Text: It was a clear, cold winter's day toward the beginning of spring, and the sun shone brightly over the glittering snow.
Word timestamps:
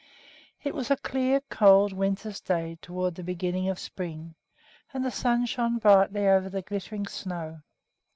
It 0.63 0.73
was 0.73 0.89
a 0.89 0.97
clear, 0.97 1.41
cold 1.51 1.93
winter's 1.93 2.41
day 2.41 2.79
toward 2.81 3.13
the 3.13 3.23
beginning 3.23 3.69
of 3.69 3.77
spring, 3.77 4.33
and 4.91 5.05
the 5.05 5.11
sun 5.11 5.45
shone 5.45 5.77
brightly 5.77 6.27
over 6.27 6.49
the 6.49 6.63
glittering 6.63 7.05
snow. 7.05 7.61